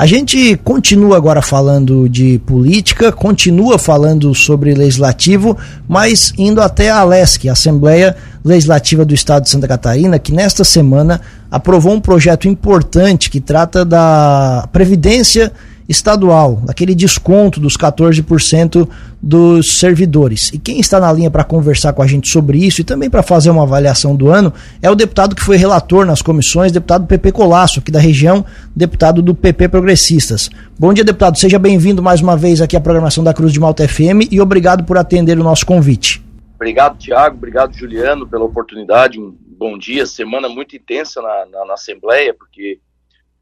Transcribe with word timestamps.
A 0.00 0.06
gente 0.06 0.56
continua 0.64 1.18
agora 1.18 1.42
falando 1.42 2.08
de 2.08 2.38
política, 2.46 3.12
continua 3.12 3.78
falando 3.78 4.34
sobre 4.34 4.72
legislativo, 4.72 5.58
mas 5.86 6.32
indo 6.38 6.62
até 6.62 6.88
a 6.88 7.00
ALESC, 7.00 7.50
Assembleia 7.50 8.16
Legislativa 8.42 9.04
do 9.04 9.12
Estado 9.12 9.42
de 9.42 9.50
Santa 9.50 9.68
Catarina, 9.68 10.18
que 10.18 10.32
nesta 10.32 10.64
semana 10.64 11.20
aprovou 11.50 11.92
um 11.92 12.00
projeto 12.00 12.48
importante 12.48 13.28
que 13.28 13.42
trata 13.42 13.84
da 13.84 14.66
Previdência 14.72 15.52
estadual, 15.90 16.62
aquele 16.68 16.94
desconto 16.94 17.58
dos 17.58 17.76
14% 17.76 18.88
dos 19.20 19.78
servidores. 19.78 20.52
E 20.52 20.58
quem 20.58 20.78
está 20.78 21.00
na 21.00 21.12
linha 21.12 21.32
para 21.32 21.42
conversar 21.42 21.92
com 21.92 22.00
a 22.00 22.06
gente 22.06 22.30
sobre 22.30 22.64
isso 22.64 22.80
e 22.80 22.84
também 22.84 23.10
para 23.10 23.24
fazer 23.24 23.50
uma 23.50 23.64
avaliação 23.64 24.14
do 24.14 24.30
ano 24.30 24.54
é 24.80 24.88
o 24.88 24.94
deputado 24.94 25.34
que 25.34 25.42
foi 25.42 25.56
relator 25.56 26.06
nas 26.06 26.22
comissões, 26.22 26.70
deputado 26.70 27.08
PP 27.08 27.32
Colasso, 27.32 27.80
aqui 27.80 27.90
da 27.90 27.98
região, 27.98 28.46
deputado 28.74 29.20
do 29.20 29.34
PP 29.34 29.68
Progressistas. 29.68 30.48
Bom 30.78 30.94
dia, 30.94 31.02
deputado. 31.02 31.36
Seja 31.36 31.58
bem-vindo 31.58 32.00
mais 32.00 32.20
uma 32.20 32.36
vez 32.36 32.60
aqui 32.60 32.76
à 32.76 32.80
programação 32.80 33.24
da 33.24 33.34
Cruz 33.34 33.52
de 33.52 33.58
Malta 33.58 33.86
FM 33.86 34.30
e 34.30 34.40
obrigado 34.40 34.84
por 34.84 34.96
atender 34.96 35.40
o 35.40 35.42
nosso 35.42 35.66
convite. 35.66 36.22
Obrigado, 36.54 36.98
Tiago. 36.98 37.36
Obrigado, 37.36 37.74
Juliano, 37.76 38.28
pela 38.28 38.44
oportunidade. 38.44 39.18
Um 39.18 39.36
bom 39.58 39.76
dia. 39.76 40.06
Semana 40.06 40.48
muito 40.48 40.76
intensa 40.76 41.20
na, 41.20 41.46
na, 41.46 41.64
na 41.66 41.74
Assembleia, 41.74 42.32
porque 42.32 42.78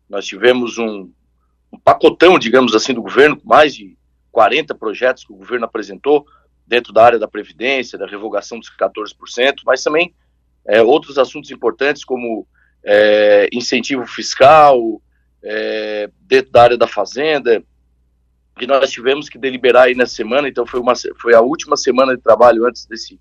nós 0.09 0.25
tivemos 0.25 0.79
um, 0.79 1.11
um 1.73 1.79
pacotão, 1.79 2.39
digamos 2.39 2.75
assim, 2.75 2.95
do 2.95 3.03
governo, 3.03 3.41
mais 3.45 3.75
de 3.75 3.97
40 4.33 4.75
projetos 4.75 5.25
que 5.25 5.33
o 5.33 5.37
governo 5.37 5.65
apresentou 5.65 6.27
dentro 6.67 6.93
da 6.93 7.05
área 7.05 7.19
da 7.19 7.27
Previdência, 7.27 7.99
da 7.99 8.07
revogação 8.07 8.59
dos 8.59 8.71
14%, 8.71 9.63
mas 9.65 9.83
também 9.83 10.15
é, 10.67 10.83
outros 10.83 11.19
assuntos 11.19 11.51
importantes 11.51 12.05
como 12.05 12.47
é, 12.85 13.49
incentivo 13.53 14.07
fiscal, 14.07 15.01
é, 15.43 16.11
dentro 16.21 16.53
da 16.53 16.63
área 16.63 16.77
da 16.77 16.87
Fazenda, 16.87 17.63
que 18.59 18.67
nós 18.67 18.91
tivemos 18.91 19.29
que 19.29 19.39
deliberar 19.39 19.85
aí 19.85 19.95
na 19.95 20.07
semana, 20.07 20.49
então 20.49 20.67
foi, 20.67 20.81
uma, 20.81 20.93
foi 21.21 21.35
a 21.35 21.41
última 21.41 21.77
semana 21.77 22.17
de 22.17 22.23
trabalho 22.23 22.67
antes 22.67 22.87
desse 22.87 23.19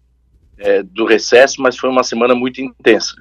é, 0.57 0.81
do 0.81 1.05
recesso, 1.05 1.61
mas 1.61 1.77
foi 1.77 1.89
uma 1.89 2.03
semana 2.03 2.33
muito 2.33 2.59
intensa. 2.59 3.15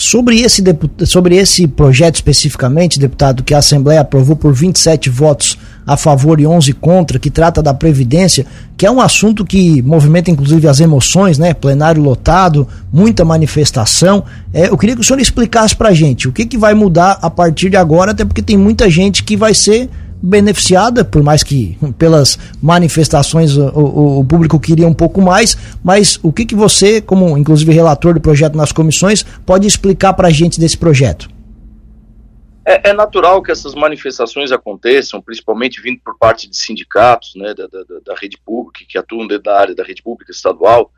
Sobre 0.00 0.40
esse, 0.40 0.62
sobre 1.06 1.36
esse 1.36 1.66
projeto 1.66 2.14
especificamente, 2.14 3.00
deputado, 3.00 3.42
que 3.42 3.52
a 3.52 3.58
Assembleia 3.58 4.00
aprovou 4.00 4.36
por 4.36 4.54
27 4.54 5.10
votos 5.10 5.58
a 5.84 5.96
favor 5.96 6.38
e 6.38 6.46
11 6.46 6.72
contra, 6.74 7.18
que 7.18 7.28
trata 7.30 7.60
da 7.60 7.74
Previdência, 7.74 8.46
que 8.76 8.86
é 8.86 8.90
um 8.90 9.00
assunto 9.00 9.44
que 9.44 9.82
movimenta 9.82 10.30
inclusive 10.30 10.68
as 10.68 10.78
emoções, 10.78 11.36
né? 11.36 11.52
Plenário 11.52 12.00
lotado, 12.00 12.68
muita 12.92 13.24
manifestação. 13.24 14.22
É, 14.54 14.68
eu 14.68 14.78
queria 14.78 14.94
que 14.94 15.00
o 15.00 15.04
senhor 15.04 15.18
explicasse 15.18 15.74
pra 15.74 15.92
gente 15.92 16.28
o 16.28 16.32
que, 16.32 16.46
que 16.46 16.56
vai 16.56 16.74
mudar 16.74 17.18
a 17.20 17.28
partir 17.28 17.68
de 17.68 17.76
agora, 17.76 18.12
até 18.12 18.24
porque 18.24 18.40
tem 18.40 18.56
muita 18.56 18.88
gente 18.88 19.24
que 19.24 19.36
vai 19.36 19.52
ser 19.52 19.90
beneficiada, 20.22 21.04
por 21.04 21.22
mais 21.22 21.42
que 21.42 21.78
pelas 21.96 22.38
manifestações 22.60 23.56
o, 23.56 24.18
o, 24.20 24.24
público 24.24 24.58
queria 24.58 24.86
um 24.86 24.94
pouco 24.94 25.22
mais, 25.22 25.56
mas 25.82 26.18
o 26.22 26.32
que, 26.32 26.44
que 26.44 26.54
você, 26.54 27.00
como 27.00 27.36
inclusive 27.38 27.72
relator 27.72 28.14
do 28.14 28.20
projeto 28.20 28.56
nas 28.56 28.72
comissões, 28.72 29.22
pode 29.22 29.66
explicar 29.66 30.12
para 30.14 30.28
a 30.28 30.30
gente 30.30 30.58
desse 30.58 30.76
projeto? 30.76 31.28
É, 32.66 32.90
é, 32.90 32.92
natural 32.92 33.42
que 33.42 33.50
essas 33.50 33.74
manifestações 33.74 34.52
aconteçam, 34.52 35.22
principalmente 35.22 35.80
vindo 35.80 36.00
por 36.04 36.18
parte 36.18 36.50
de 36.50 36.56
sindicatos 36.56 37.32
né, 37.34 37.54
da, 37.54 37.66
da, 37.66 37.82
da 38.04 38.14
rede 38.14 38.36
pública, 38.44 38.84
que 38.86 38.98
atuam 38.98 39.26
dentro 39.26 39.44
da 39.44 39.58
área 39.58 39.74
da 39.74 39.82
rede 39.82 40.02
pública 40.02 40.32
estadual, 40.32 40.92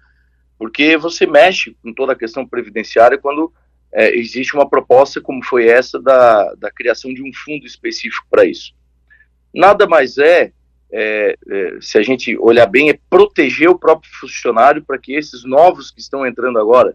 porque 0.58 0.96
você 0.96 1.26
mexe 1.26 1.76
com 1.82 1.94
toda 1.94 2.12
a 2.12 2.16
questão 2.16 2.44
previdenciária 2.44 3.18
quando 3.18 3.52
é, 3.92 4.16
existe 4.16 4.54
uma 4.54 4.68
proposta 4.68 5.20
como 5.20 5.44
foi 5.44 5.68
essa 5.68 6.00
da, 6.00 6.54
da 6.54 6.70
criação 6.72 7.14
de 7.14 7.22
um 7.22 7.30
fundo 7.32 7.64
específico 7.66 8.26
para 8.28 8.44
isso 8.44 8.72
nada 9.54 9.86
mais 9.86 10.18
é, 10.18 10.52
é, 10.92 11.36
é, 11.48 11.78
se 11.80 11.98
a 11.98 12.02
gente 12.02 12.36
olhar 12.38 12.66
bem, 12.66 12.90
é 12.90 12.98
proteger 13.08 13.68
o 13.68 13.78
próprio 13.78 14.10
funcionário 14.18 14.82
para 14.82 14.98
que 14.98 15.14
esses 15.14 15.44
novos 15.44 15.90
que 15.90 16.00
estão 16.00 16.26
entrando 16.26 16.58
agora 16.58 16.94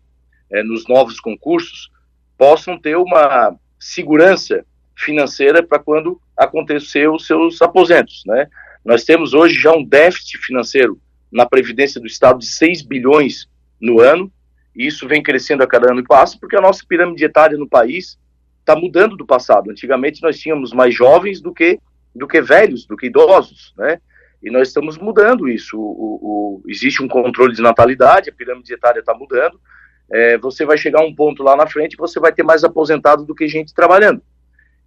é, 0.52 0.62
nos 0.63 0.88
novos 0.88 1.19
concursos 1.19 1.90
possam 2.38 2.78
ter 2.78 2.97
uma 2.97 3.56
segurança 3.79 4.66
financeira 4.96 5.63
para 5.63 5.79
quando 5.79 6.19
acontecer 6.38 7.09
os 7.09 7.25
seus 7.25 7.62
aposentos, 7.62 8.24
né? 8.25 8.47
Nós 8.84 9.03
temos 9.03 9.34
hoje 9.34 9.59
já 9.59 9.72
um 9.72 9.84
déficit 9.84 10.38
financeiro 10.38 11.00
na 11.31 11.46
Previdência 11.46 12.00
do 12.00 12.08
Estado 12.08 12.40
de 12.40 12.46
6 12.46 12.84
bilhões 12.84 13.47
no 13.81 14.00
ano, 14.00 14.31
e 14.75 14.85
isso 14.85 15.08
vem 15.08 15.24
crescendo 15.24 15.63
a 15.63 15.68
cada 15.68 15.91
ano 15.91 16.02
que 16.02 16.08
passa, 16.08 16.38
porque 16.40 16.56
a 16.56 16.62
nossa 16.62 16.84
pirâmide 16.88 17.24
etária 17.24 17.58
no 17.58 17.68
país 17.68 18.18
está 18.59 18.75
mudando 18.75 19.16
do 19.16 19.25
passado. 19.25 19.72
Antigamente 19.72 20.22
nós 20.22 20.38
tínhamos 20.38 20.72
mais 20.72 20.94
jovens 20.94 21.41
do 21.41 21.53
que 21.53 21.79
do 22.16 22.28
que 22.28 22.42
velhos, 22.42 22.86
do 22.86 22.96
que 22.96 23.08
idosos, 23.08 23.74
né? 23.78 24.00
E 24.42 24.50
nós 24.50 24.68
estamos 24.68 24.98
mudando 24.98 25.50
isso. 25.50 25.78
O, 25.78 25.81
o, 25.81 26.62
o 26.64 26.70
existe 26.70 27.03
um 27.03 27.08
controle 27.08 27.53
de 27.53 27.62
natalidade, 27.62 28.30
a 28.30 28.34
pirâmide 28.34 28.74
etária 28.74 29.00
está 29.00 29.14
mudando. 29.14 29.59
É, 30.12 30.38
você 30.38 30.66
vai 30.66 30.78
chegar 30.78 31.02
a 31.02 31.06
um 31.06 31.16
ponto 31.16 31.44
lá 31.44 31.56
na 31.56 31.68
frente, 31.68 31.98
você 31.98 32.20
vai 32.20 32.31
ter 32.31 32.44
mais 32.44 32.64
aposentado 32.64 33.26
do 33.26 33.34
que 33.36 33.48
gente 33.48 33.74
trabalhando. 33.74 34.22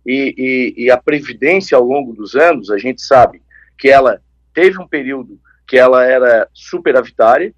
E, 0.06 0.34
e, 0.76 0.84
e, 0.84 0.90
a 0.90 0.96
previdência 0.96 1.76
ao 1.76 1.84
longo 1.84 2.14
dos 2.14 2.34
anos, 2.36 2.70
a 2.70 2.78
gente 2.78 3.02
sabe 3.02 3.42
que 3.76 3.88
ela 3.88 4.22
teve 4.54 4.80
um 4.80 4.86
período 4.86 5.38
que 5.66 5.76
ela 5.76 6.04
era 6.04 6.48
superavitária, 6.54 7.52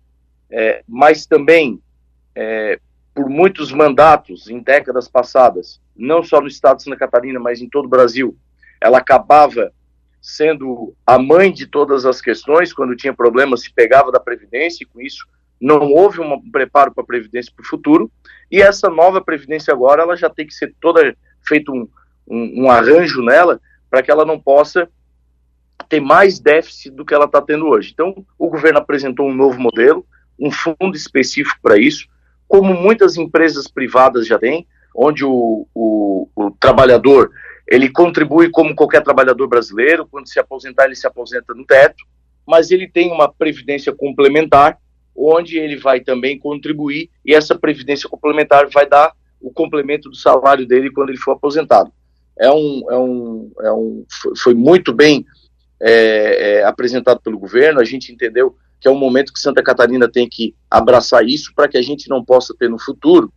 é, 0.51 0.83
mas 0.89 1.27
também 1.27 1.81
é, 2.35 2.81
por 3.15 3.29
muitos 3.29 3.71
mandatos 3.71 4.49
em 4.49 4.59
décadas 4.59 5.07
passadas, 5.07 5.81
não 5.95 6.23
só 6.23 6.41
no 6.41 6.49
estado 6.49 6.79
de 6.79 6.85
Santa 6.85 6.97
Catarina, 6.97 7.39
mas 7.39 7.61
em 7.61 7.69
todo 7.69 7.85
o 7.85 7.91
Brasil, 7.91 8.37
ela 8.81 8.99
acabava 8.99 9.73
sendo 10.21 10.95
a 11.07 11.19
mãe 11.19 11.53
de 11.53 11.67
todas 11.67 12.05
as 12.05 12.21
questões, 12.21 12.73
quando 12.73 12.97
tinha 12.97 13.15
problemas 13.15 13.63
se 13.63 13.73
pegava 13.73 14.13
da 14.13 14.21
Previdência, 14.21 14.85
e 14.85 14.87
com 14.87 15.01
isso 15.01 15.27
não 15.61 15.93
houve 15.93 16.21
um 16.21 16.51
preparo 16.51 16.93
para 16.93 17.03
a 17.03 17.07
Previdência 17.07 17.53
para 17.55 17.63
o 17.63 17.69
futuro, 17.69 18.11
e 18.51 18.61
essa 18.61 18.89
nova 18.89 19.21
Previdência 19.21 19.73
agora, 19.73 20.03
ela 20.03 20.17
já 20.17 20.29
tem 20.29 20.47
que 20.47 20.55
ser 20.55 20.75
toda, 20.81 21.17
feito 21.47 21.73
um, 21.73 21.89
um, 22.27 22.65
um 22.65 22.71
arranjo 22.71 23.23
nela, 23.23 23.61
para 23.91 24.03
que 24.03 24.11
ela 24.11 24.25
não 24.25 24.39
possa 24.39 24.89
ter 25.89 26.01
mais 26.01 26.39
déficit 26.39 26.91
do 26.91 27.05
que 27.05 27.13
ela 27.13 27.25
está 27.25 27.43
tendo 27.43 27.67
hoje. 27.67 27.91
Então, 27.93 28.25
o 28.39 28.49
governo 28.49 28.79
apresentou 28.79 29.29
um 29.29 29.35
novo 29.35 29.59
modelo, 29.61 30.07
um 30.39 30.51
fundo 30.51 30.95
específico 30.95 31.59
para 31.63 31.79
isso, 31.79 32.07
como 32.47 32.75
muitas 32.75 33.17
empresas 33.17 33.69
privadas 33.69 34.27
já 34.27 34.39
têm, 34.39 34.67
onde 34.95 35.25
o, 35.25 35.67
o, 35.75 36.29
o 36.35 36.51
trabalhador 36.53 37.31
ele 37.71 37.89
contribui 37.89 38.51
como 38.51 38.75
qualquer 38.75 39.01
trabalhador 39.01 39.47
brasileiro, 39.47 40.05
quando 40.05 40.29
se 40.29 40.41
aposentar, 40.41 40.87
ele 40.87 40.97
se 40.97 41.07
aposenta 41.07 41.55
no 41.55 41.65
teto, 41.65 42.05
mas 42.45 42.73
ele 42.73 42.89
tem 42.89 43.13
uma 43.13 43.33
previdência 43.33 43.95
complementar, 43.95 44.77
onde 45.15 45.57
ele 45.57 45.77
vai 45.77 46.01
também 46.01 46.37
contribuir, 46.37 47.09
e 47.25 47.33
essa 47.33 47.57
previdência 47.57 48.09
complementar 48.09 48.69
vai 48.69 48.89
dar 48.89 49.13
o 49.41 49.53
complemento 49.53 50.11
do 50.11 50.17
salário 50.17 50.67
dele 50.67 50.91
quando 50.91 51.11
ele 51.11 51.19
for 51.19 51.33
aposentado. 51.33 51.93
É 52.37 52.51
um, 52.51 52.83
é 52.91 52.99
um, 52.99 53.53
é 53.61 53.73
um, 53.73 54.05
foi 54.37 54.55
muito 54.55 54.93
bem 54.93 55.25
é, 55.81 56.59
é, 56.59 56.65
apresentado 56.65 57.21
pelo 57.21 57.39
governo, 57.39 57.81
a 57.81 57.85
gente 57.85 58.13
entendeu 58.13 58.57
que 58.81 58.89
é 58.89 58.91
um 58.91 58.99
momento 58.99 59.33
que 59.33 59.39
Santa 59.39 59.63
Catarina 59.63 60.11
tem 60.11 60.29
que 60.29 60.57
abraçar 60.69 61.25
isso 61.25 61.53
para 61.55 61.69
que 61.69 61.79
a 61.79 61.83
gente 61.83 62.09
não 62.09 62.25
possa 62.25 62.53
ter 62.59 62.69
no 62.69 62.81
futuro, 62.81 63.33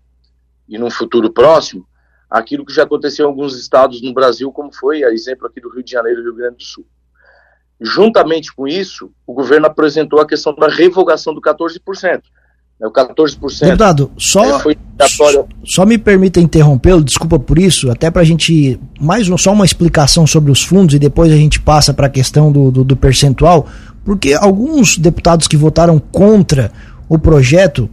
e 0.68 0.80
num 0.80 0.90
futuro 0.90 1.32
próximo, 1.32 1.86
aquilo 2.34 2.66
que 2.66 2.74
já 2.74 2.82
aconteceu 2.82 3.28
em 3.28 3.30
alguns 3.30 3.56
estados 3.56 4.02
no 4.02 4.12
Brasil, 4.12 4.52
como 4.52 4.74
foi, 4.74 5.04
a 5.04 5.12
exemplo 5.12 5.46
aqui 5.46 5.62
do 5.62 5.70
Rio 5.70 5.84
de 5.84 5.92
Janeiro 5.92 6.20
e 6.20 6.24
Rio 6.24 6.36
Grande 6.36 6.58
do 6.58 6.64
Sul. 6.64 6.84
Juntamente 7.80 8.52
com 8.56 8.68
isso, 8.68 9.12
o 9.28 9.34
governo 9.34 9.68
apresentou 9.68 10.20
a 10.20 10.28
questão 10.28 10.56
da 10.56 10.68
revogação 10.68 11.36
do 11.36 11.40
14%. 11.40 11.80
O 12.82 12.92
14%. 12.92 13.66
Deputado, 13.66 14.12
só, 14.18 14.44
é, 14.60 14.76
só 15.64 15.86
me 15.86 15.98
permita 15.98 16.40
interrompê-lo, 16.40 17.04
desculpa 17.04 17.38
por 17.38 17.60
isso, 17.60 17.92
até 17.92 18.10
para 18.10 18.24
a 18.24 18.26
gente. 18.26 18.80
Mais 19.00 19.30
um, 19.30 19.38
só 19.38 19.54
uma 19.54 19.64
explicação 19.64 20.26
sobre 20.26 20.52
os 20.52 20.64
fundos 20.64 20.96
e 20.96 21.00
depois 21.00 21.32
a 21.32 21.36
gente 21.36 21.62
passa 21.62 21.94
para 21.94 22.08
a 22.08 22.10
questão 22.10 22.52
do, 22.52 22.72
do, 22.72 22.84
do 22.84 22.96
percentual, 22.96 23.68
porque 24.04 24.34
alguns 24.34 24.98
deputados 24.98 25.48
que 25.48 25.56
votaram 25.56 26.00
contra 26.00 26.72
o 27.08 27.20
projeto 27.20 27.88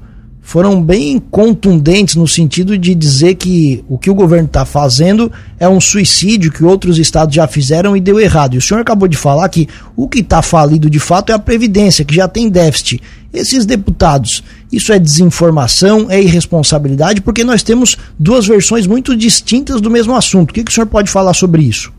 foram 0.51 0.83
bem 0.83 1.23
contundentes 1.31 2.17
no 2.17 2.27
sentido 2.27 2.77
de 2.77 2.93
dizer 2.93 3.37
que 3.37 3.85
o 3.89 3.97
que 3.97 4.11
o 4.11 4.15
governo 4.17 4.47
está 4.47 4.65
fazendo 4.65 5.31
é 5.61 5.69
um 5.69 5.81
suicídio 5.81 6.51
que 6.51 6.65
outros 6.65 6.99
estados 6.99 7.33
já 7.33 7.47
fizeram 7.47 7.97
e 7.97 8.01
deu 8.01 8.19
errado. 8.19 8.55
E 8.55 8.59
o 8.59 8.61
senhor 8.61 8.81
acabou 8.81 9.07
de 9.07 9.17
falar 9.17 9.49
que 9.49 9.69
o 9.95 10.09
que 10.09 10.19
está 10.19 10.43
falido 10.43 10.91
de 10.91 10.99
fato 10.99 11.31
é 11.31 11.37
a 11.37 11.39
Previdência, 11.39 12.05
que 12.05 12.17
já 12.17 12.27
tem 12.27 12.49
déficit. 12.49 13.01
Esses 13.33 13.65
deputados, 13.65 14.43
isso 14.73 14.93
é 14.93 14.99
desinformação, 14.99 16.11
é 16.11 16.21
irresponsabilidade, 16.21 17.21
porque 17.21 17.45
nós 17.45 17.63
temos 17.63 17.97
duas 18.19 18.49
versões 18.49 18.89
muito 18.89 19.17
distintas 19.17 19.81
do 19.81 19.89
mesmo 19.89 20.17
assunto. 20.17 20.51
O 20.51 20.53
que, 20.53 20.65
que 20.65 20.73
o 20.73 20.75
senhor 20.75 20.89
pode 20.89 21.09
falar 21.09 21.33
sobre 21.33 21.63
isso? 21.63 21.93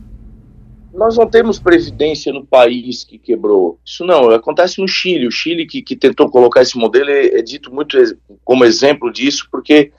Nós 1.02 1.18
não 1.18 1.28
temos 1.28 1.58
previdência 1.58 2.32
no 2.32 2.46
país 2.46 3.04
que 3.04 3.18
quebrou. 3.18 3.80
Isso 3.84 4.06
não, 4.06 4.30
acontece 4.30 4.80
no 4.80 4.88
Chile. 4.88 5.28
O 5.28 5.32
Chile 5.32 5.66
que, 5.66 5.82
que 5.82 5.96
tentou 5.96 6.30
colocar 6.30 6.62
esse 6.62 6.78
modelo 6.78 7.10
é, 7.10 7.40
é 7.40 7.42
dito 7.42 7.74
muito 7.74 7.98
como 8.46 8.64
exemplo 8.64 9.12
disso, 9.12 9.48
porque 9.52 9.92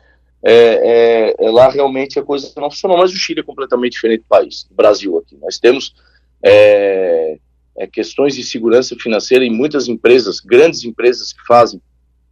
é, 0.45 1.35
é, 1.41 1.51
lá 1.51 1.69
realmente 1.69 2.21
a 2.21 2.23
coisa 2.23 2.53
não 2.57 2.71
funcionou, 2.71 2.99
mas 2.99 3.13
o 3.13 3.17
Chile 3.17 3.41
é 3.41 3.43
completamente 3.43 3.95
diferente 3.95 4.21
do 4.21 4.29
país, 4.29 4.63
do 4.63 4.77
Brasil 4.77 5.19
aqui. 5.19 5.37
Nós 5.43 5.59
temos 5.59 5.93
é, 6.41 7.37
é, 7.77 7.87
questões 7.89 8.37
de 8.37 8.45
segurança 8.45 8.95
financeira 8.95 9.45
em 9.45 9.51
muitas 9.51 9.89
empresas, 9.89 10.39
grandes 10.39 10.85
empresas 10.85 11.33
que 11.33 11.45
fazem 11.45 11.83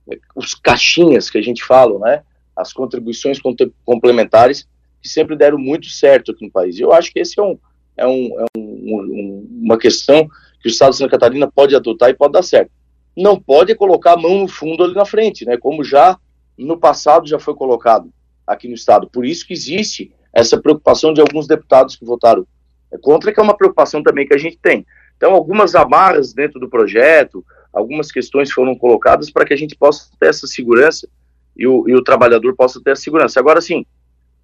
é, 0.08 0.16
os 0.36 0.54
caixinhas 0.54 1.28
que 1.28 1.38
a 1.38 1.42
gente 1.42 1.64
fala, 1.64 1.98
né? 1.98 2.22
As 2.56 2.72
contribuições 2.72 3.40
complementares 3.84 4.68
que 5.02 5.08
sempre 5.08 5.34
deram 5.34 5.58
muito 5.58 5.86
certo 5.86 6.30
aqui 6.30 6.44
no 6.44 6.52
país. 6.52 6.78
Eu 6.78 6.92
acho 6.92 7.12
que 7.12 7.18
esse 7.18 7.38
é, 7.40 7.42
um, 7.42 7.58
é, 7.96 8.06
um, 8.06 8.40
é 8.40 8.44
um, 8.44 8.49
uma 8.96 9.78
questão 9.78 10.28
que 10.60 10.68
o 10.68 10.70
Estado 10.70 10.92
de 10.92 10.98
Santa 10.98 11.10
Catarina 11.10 11.50
pode 11.50 11.74
adotar 11.74 12.10
e 12.10 12.14
pode 12.14 12.32
dar 12.32 12.42
certo. 12.42 12.70
Não 13.16 13.40
pode 13.40 13.74
colocar 13.74 14.12
a 14.12 14.16
mão 14.16 14.40
no 14.40 14.48
fundo 14.48 14.84
ali 14.84 14.94
na 14.94 15.04
frente, 15.04 15.44
né? 15.44 15.56
Como 15.56 15.82
já 15.82 16.18
no 16.56 16.78
passado 16.78 17.26
já 17.26 17.38
foi 17.38 17.54
colocado 17.54 18.10
aqui 18.46 18.68
no 18.68 18.74
Estado. 18.74 19.08
Por 19.10 19.24
isso 19.24 19.46
que 19.46 19.52
existe 19.52 20.12
essa 20.32 20.60
preocupação 20.60 21.12
de 21.12 21.20
alguns 21.20 21.46
deputados 21.46 21.96
que 21.96 22.04
votaram 22.04 22.46
contra, 23.00 23.32
que 23.32 23.40
é 23.40 23.42
uma 23.42 23.56
preocupação 23.56 24.02
também 24.02 24.26
que 24.26 24.34
a 24.34 24.38
gente 24.38 24.58
tem. 24.58 24.86
Então, 25.16 25.32
algumas 25.32 25.74
amarras 25.74 26.32
dentro 26.32 26.58
do 26.58 26.68
projeto, 26.68 27.44
algumas 27.72 28.10
questões 28.10 28.50
foram 28.50 28.74
colocadas 28.74 29.30
para 29.30 29.44
que 29.44 29.54
a 29.54 29.56
gente 29.56 29.76
possa 29.76 30.08
ter 30.18 30.28
essa 30.28 30.46
segurança 30.46 31.08
e 31.56 31.66
o, 31.66 31.88
e 31.88 31.94
o 31.94 32.02
trabalhador 32.02 32.54
possa 32.56 32.80
ter 32.82 32.92
a 32.92 32.96
segurança. 32.96 33.38
Agora, 33.38 33.60
sim, 33.60 33.84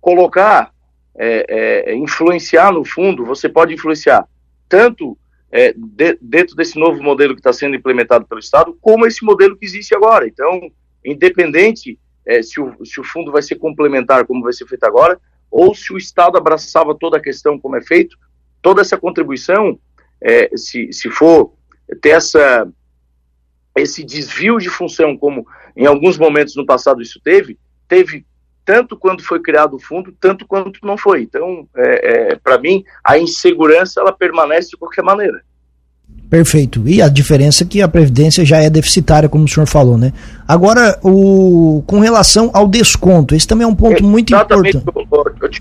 colocar, 0.01 0.71
é, 1.17 1.91
é, 1.91 1.95
influenciar 1.97 2.73
no 2.73 2.85
fundo, 2.85 3.25
você 3.25 3.49
pode 3.49 3.75
influenciar 3.75 4.27
tanto 4.69 5.17
é, 5.51 5.73
de, 5.77 6.19
dentro 6.21 6.57
desse 6.57 6.79
novo 6.79 7.03
modelo 7.03 7.35
que 7.35 7.41
está 7.41 7.53
sendo 7.53 7.77
implementado 7.77 8.27
pelo 8.27 8.41
Estado, 8.41 8.77
como 8.81 9.07
esse 9.07 9.25
modelo 9.25 9.57
que 9.57 9.65
existe 9.65 9.95
agora. 9.95 10.27
Então, 10.27 10.71
independente 11.05 11.99
é, 12.27 12.43
se, 12.43 12.61
o, 12.61 12.85
se 12.85 13.01
o 13.01 13.05
fundo 13.05 13.31
vai 13.31 13.43
ser 13.43 13.57
complementar, 13.57 14.27
como 14.27 14.43
vai 14.43 14.53
ser 14.53 14.67
feito 14.67 14.85
agora, 14.85 15.19
ou 15.51 15.75
se 15.75 15.93
o 15.93 15.97
Estado 15.97 16.37
abraçava 16.37 16.95
toda 16.95 17.17
a 17.17 17.23
questão 17.23 17.59
como 17.59 17.77
é 17.77 17.83
feito, 17.83 18.17
toda 18.61 18.81
essa 18.81 18.99
contribuição 18.99 19.79
é, 20.21 20.51
se, 20.57 20.93
se 20.93 21.09
for 21.09 21.53
ter 22.01 22.11
essa, 22.11 22.69
esse 23.77 24.03
desvio 24.03 24.59
de 24.59 24.69
função, 24.69 25.17
como 25.17 25.47
em 25.77 25.87
alguns 25.87 26.19
momentos 26.19 26.57
no 26.57 26.67
passado 26.67 27.01
isso 27.01 27.21
teve, 27.23 27.59
teve 27.87 28.27
tanto 28.67 28.97
quando 28.97 29.23
foi 29.23 29.41
criado 29.41 29.77
o 29.77 29.81
fundo, 29.81 30.13
tanto 30.21 30.45
quanto 30.45 30.85
não 30.85 30.99
foi. 30.99 31.23
Então, 31.23 31.67
é, 31.77 32.33
é 32.33 32.37
para 32.37 32.59
mim, 32.59 32.85
a 33.03 33.17
insegurança 33.17 34.01
ela 34.01 34.13
permanece 34.13 34.71
de 34.71 34.77
qualquer 34.77 35.03
maneira. 35.03 35.41
Perfeito. 36.29 36.83
E 36.87 37.01
a 37.01 37.09
diferença 37.09 37.63
é 37.63 37.67
que 37.67 37.81
a 37.81 37.87
Previdência 37.87 38.45
já 38.45 38.59
é 38.59 38.69
deficitária, 38.69 39.29
como 39.29 39.45
o 39.45 39.49
senhor 39.49 39.67
falou, 39.67 39.97
né? 39.97 40.13
Agora, 40.47 40.99
o, 41.03 41.85
com 41.87 42.01
relação 42.01 42.51
ao 42.53 42.67
desconto, 42.67 43.35
esse 43.35 43.47
também 43.47 43.65
é 43.65 43.69
um 43.69 43.75
ponto 43.75 44.03
muito 44.03 44.35
importante. 44.35 44.83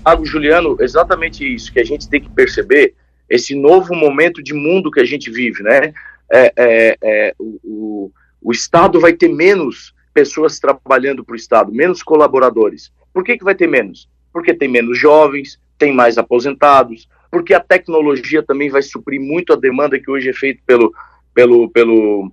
Thiago 0.02 0.26
Juliano, 0.26 0.76
exatamente 0.80 1.54
isso 1.54 1.72
que 1.72 1.78
a 1.78 1.84
gente 1.84 2.08
tem 2.08 2.20
que 2.20 2.28
perceber 2.28 2.94
esse 3.30 3.54
novo 3.54 3.94
momento 3.94 4.42
de 4.42 4.52
mundo 4.52 4.90
que 4.90 5.00
a 5.00 5.04
gente 5.04 5.30
vive, 5.30 5.62
né? 5.62 5.92
É, 6.32 6.52
é, 6.56 6.98
é, 7.00 7.34
o, 7.38 8.10
o, 8.42 8.50
Estado 8.50 8.98
vai 8.98 9.12
ter 9.12 9.28
menos 9.28 9.94
pessoas 10.16 10.58
trabalhando 10.58 11.22
para 11.22 11.34
o 11.34 11.36
Estado, 11.36 11.70
menos 11.70 12.02
colaboradores. 12.02 12.90
Por 13.12 13.22
que, 13.22 13.36
que 13.36 13.44
vai 13.44 13.54
ter 13.54 13.66
menos? 13.66 14.08
Porque 14.32 14.54
tem 14.54 14.66
menos 14.66 14.98
jovens, 14.98 15.60
tem 15.76 15.92
mais 15.92 16.16
aposentados, 16.16 17.06
porque 17.30 17.52
a 17.52 17.60
tecnologia 17.60 18.42
também 18.42 18.70
vai 18.70 18.80
suprir 18.80 19.20
muito 19.20 19.52
a 19.52 19.56
demanda 19.56 20.00
que 20.00 20.10
hoje 20.10 20.30
é 20.30 20.32
feita 20.32 20.62
pelo, 20.64 20.90
pelo, 21.34 21.68
pelo 21.68 22.32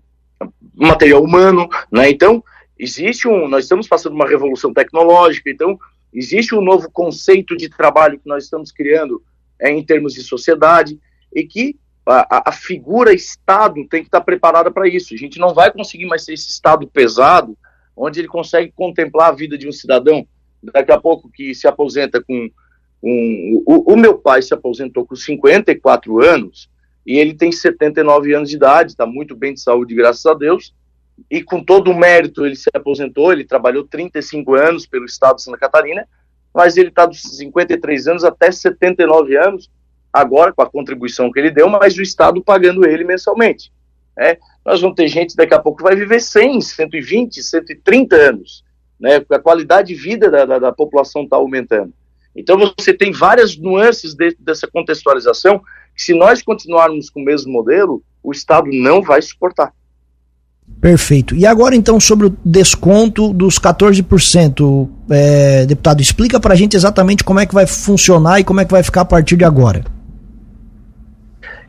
material 0.74 1.21
humano, 1.21 1.68
né? 1.91 2.09
Então, 2.09 2.41
existe 2.80 3.27
um, 3.27 3.50
nós 3.50 3.65
estamos 3.65 3.85
passando 3.85 4.13
uma 4.13 4.30
revolução 4.30 4.74
tecnológica, 4.74 5.50
então 5.50 5.77
existe 6.13 6.56
um 6.56 6.62
novo 6.62 6.89
conceito 6.89 7.57
de 7.57 7.68
trabalho 7.68 8.18
que 8.18 8.30
nós 8.30 8.45
estamos 8.45 8.71
criando 8.71 9.21
é, 9.59 9.69
em 9.71 9.83
termos 9.83 10.13
de 10.13 10.21
sociedade, 10.21 10.97
e 11.35 11.44
que 11.44 11.75
a, 12.06 12.50
a, 12.50 12.51
figura 12.53 13.13
Estado 13.13 13.85
tem 13.89 14.01
que 14.01 14.07
estar 14.07 14.21
preparada 14.21 14.71
para 14.71 14.88
isso. 14.88 15.13
A 15.13 15.18
gente 15.18 15.38
não 15.38 15.53
vai 15.53 15.69
conseguir 15.69 16.06
mais 16.06 16.24
ser 16.24 16.33
esse 16.33 16.50
Estado 16.50 16.88
pesado, 16.88 17.57
onde 17.95 18.19
ele 18.19 18.28
consegue 18.28 18.72
contemplar 18.75 19.30
a 19.30 19.36
vida 19.36 19.57
de 19.57 19.68
um 19.68 19.72
cidadão. 19.72 20.25
Daqui 20.62 20.92
a 20.92 21.00
pouco 21.00 21.30
que 21.30 21.54
se 21.54 21.68
aposenta 21.68 22.22
com. 22.22 22.50
Um, 23.06 23.63
o, 23.66 23.94
o 23.94 23.98
meu 23.98 24.18
pai 24.18 24.42
se 24.42 24.54
aposentou 24.54 25.06
com 25.06 25.16
54 25.16 26.22
anos 26.22 26.69
e 27.06 27.18
ele 27.18 27.34
tem 27.34 27.51
79 27.51 28.34
anos 28.34 28.50
de 28.50 28.56
idade, 28.56 28.92
está 28.92 29.06
muito 29.06 29.36
bem 29.36 29.54
de 29.54 29.60
saúde, 29.60 29.94
graças 29.94 30.25
a 30.25 30.34
Deus. 30.34 30.74
E 31.30 31.44
com 31.44 31.63
todo 31.63 31.92
o 31.92 31.98
mérito 31.98 32.45
ele 32.45 32.56
se 32.56 32.69
aposentou, 32.74 33.31
ele 33.31 33.44
trabalhou 33.44 33.84
35 33.84 34.56
anos 34.56 34.88
pelo 34.88 35.06
Estado 35.06 35.36
de 35.36 35.44
Santa 35.44 35.57
Catarina, 35.57 36.07
mas 36.54 36.78
ele 36.78 36.90
está 36.90 37.06
dos 37.06 37.22
53 37.22 38.07
anos 38.07 38.24
até 38.24 38.51
79 38.51 39.36
anos, 39.38 39.69
agora 40.12 40.54
com 40.54 40.62
a 40.62 40.69
contribuição 40.69 41.31
que 41.31 41.40
ele 41.40 41.51
deu, 41.51 41.68
mas 41.68 41.98
o 41.98 42.01
Estado 42.01 42.42
pagando 42.42 42.86
ele 42.86 43.04
mensalmente. 43.04 43.72
Né? 44.16 44.38
Nós 44.65 44.81
vamos 44.81 44.95
ter 44.95 45.07
gente 45.07 45.36
daqui 45.36 45.54
a 45.54 45.60
pouco 45.60 45.80
que 45.80 45.83
vai 45.83 45.95
viver 45.95 46.21
100, 46.21 46.62
120, 46.62 47.44
130 47.44 48.15
anos, 48.15 48.63
né? 49.00 49.19
porque 49.19 49.36
a 49.36 49.39
qualidade 49.39 49.89
de 49.89 49.95
vida 49.95 50.30
da, 50.31 50.45
da, 50.45 50.60
da 50.60 50.71
população 50.71 51.24
está 51.24 51.36
aumentando. 51.36 51.94
Então 52.36 52.57
você 52.57 52.94
tem 52.94 53.12
várias 53.12 53.57
nuances 53.57 54.13
de, 54.15 54.36
dessa 54.39 54.68
contextualização 54.68 55.60
que 55.95 56.01
se 56.01 56.13
nós 56.13 56.42
continuarmos 56.42 57.10
com 57.10 57.21
o 57.21 57.25
mesmo 57.25 57.51
modelo, 57.51 58.01
o 58.24 58.31
Estado 58.31 58.68
não 58.71 59.01
vai 59.01 59.21
suportar. 59.21 59.71
Perfeito. 60.81 61.36
E 61.36 61.45
agora 61.45 61.75
então 61.75 62.00
sobre 62.00 62.27
o 62.27 62.38
desconto 62.44 63.33
dos 63.33 63.59
14%, 63.59 64.89
é, 65.09 65.66
deputado, 65.66 66.01
explica 66.01 66.39
para 66.39 66.54
a 66.54 66.57
gente 66.57 66.75
exatamente 66.75 67.24
como 67.24 67.39
é 67.39 67.45
que 67.45 67.54
vai 67.54 67.68
funcionar 67.68 68.39
e 68.39 68.44
como 68.44 68.62
é 68.62 68.66
que 68.66 68.71
vai 68.71 68.81
ficar 68.81 69.01
a 69.01 69.06
partir 69.06 69.36
de 69.38 69.44
agora. 69.44 69.83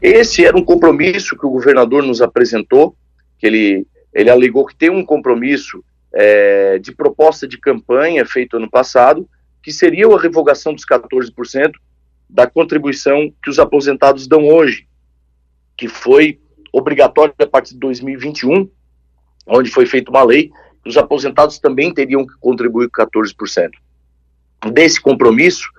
Esse 0.04 0.44
era 0.44 0.54
um 0.54 0.62
compromisso 0.62 1.34
que 1.34 1.46
o 1.46 1.50
governador 1.50 2.02
nos 2.02 2.20
apresentou, 2.20 2.94
que 3.38 3.46
ele, 3.46 3.86
ele 4.12 4.28
alegou 4.28 4.66
que 4.66 4.76
tem 4.76 4.90
um 4.90 5.02
compromisso 5.02 5.82
é, 6.12 6.78
de 6.78 6.92
proposta 6.92 7.48
de 7.48 7.56
campanha 7.56 8.26
feito 8.26 8.58
ano 8.58 8.68
passado, 8.68 9.26
que 9.62 9.72
seria 9.72 10.06
a 10.06 10.20
revogação 10.20 10.74
dos 10.74 10.84
14% 10.84 11.72
da 12.28 12.46
contribuição 12.46 13.32
que 13.42 13.48
os 13.48 13.58
aposentados 13.58 14.26
dão 14.26 14.46
hoje, 14.46 14.86
que 15.74 15.88
foi 15.88 16.38
obrigatório 16.70 17.32
a 17.38 17.46
partir 17.46 17.72
de 17.72 17.80
2021, 17.80 18.68
onde 19.46 19.70
foi 19.70 19.86
feita 19.86 20.10
uma 20.10 20.22
lei 20.22 20.50
que 20.82 20.90
os 20.90 20.98
aposentados 20.98 21.58
também 21.58 21.94
teriam 21.94 22.26
que 22.26 22.34
contribuir 22.40 22.90
com 22.90 23.02
14%. 23.02 23.70
Desse 24.70 25.00
compromisso, 25.00 25.70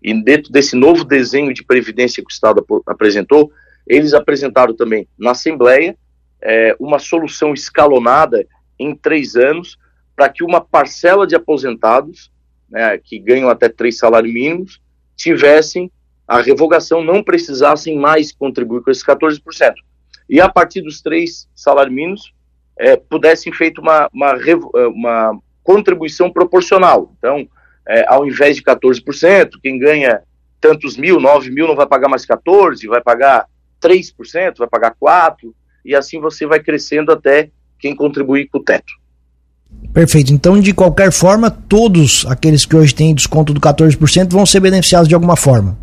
e 0.00 0.14
dentro 0.22 0.52
desse 0.52 0.76
novo 0.76 1.02
desenho 1.02 1.52
de 1.52 1.64
previdência 1.64 2.22
que 2.22 2.30
o 2.30 2.32
Estado 2.32 2.60
ap 2.60 2.82
apresentou, 2.86 3.50
eles 3.86 4.14
apresentaram 4.14 4.74
também 4.74 5.08
na 5.18 5.32
Assembleia 5.32 5.96
é, 6.40 6.74
uma 6.78 6.98
solução 6.98 7.54
escalonada 7.54 8.46
em 8.78 8.94
três 8.94 9.36
anos 9.36 9.78
para 10.16 10.28
que 10.28 10.44
uma 10.44 10.60
parcela 10.60 11.26
de 11.26 11.34
aposentados, 11.34 12.30
né, 12.68 12.98
que 12.98 13.18
ganham 13.18 13.48
até 13.48 13.68
três 13.68 13.98
salários 13.98 14.32
mínimos, 14.32 14.80
tivessem 15.16 15.90
a 16.26 16.40
revogação, 16.40 17.02
não 17.02 17.22
precisassem 17.22 17.98
mais 17.98 18.32
contribuir 18.32 18.82
com 18.82 18.90
esses 18.90 19.04
14%. 19.04 19.40
E 20.28 20.40
a 20.40 20.48
partir 20.48 20.80
dos 20.80 21.00
três 21.00 21.48
salários 21.54 21.94
mínimos, 21.94 22.32
é, 22.78 22.96
pudessem 22.96 23.52
feito 23.52 23.80
uma, 23.80 24.08
uma, 24.12 24.30
é, 24.30 24.86
uma 24.86 25.38
contribuição 25.62 26.30
proporcional. 26.30 27.12
Então, 27.18 27.46
é, 27.86 28.04
ao 28.08 28.26
invés 28.26 28.56
de 28.56 28.62
14%, 28.62 29.50
quem 29.62 29.78
ganha 29.78 30.22
tantos 30.60 30.96
mil, 30.96 31.20
9 31.20 31.50
mil, 31.50 31.66
não 31.66 31.76
vai 31.76 31.86
pagar 31.86 32.08
mais 32.08 32.24
14%, 32.24 32.86
vai 32.88 33.02
pagar 33.02 33.46
3%, 33.82 34.58
vai 34.58 34.68
pagar 34.68 34.94
4%, 34.94 35.52
e 35.84 35.94
assim 35.94 36.20
você 36.20 36.46
vai 36.46 36.60
crescendo 36.60 37.10
até 37.10 37.50
quem 37.78 37.94
contribuir 37.94 38.48
com 38.48 38.58
o 38.58 38.62
teto. 38.62 38.92
Perfeito. 39.92 40.32
Então, 40.32 40.60
de 40.60 40.72
qualquer 40.72 41.10
forma, 41.10 41.50
todos 41.50 42.24
aqueles 42.28 42.64
que 42.64 42.76
hoje 42.76 42.94
têm 42.94 43.14
desconto 43.14 43.52
do 43.52 43.60
14% 43.60 44.30
vão 44.30 44.46
ser 44.46 44.60
beneficiados 44.60 45.08
de 45.08 45.14
alguma 45.14 45.36
forma. 45.36 45.76